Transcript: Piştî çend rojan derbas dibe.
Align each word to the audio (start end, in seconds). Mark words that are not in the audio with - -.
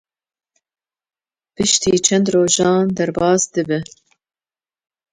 Piştî 1.55 1.93
çend 2.05 2.27
rojan 2.33 2.85
derbas 2.97 3.41
dibe. 3.53 3.79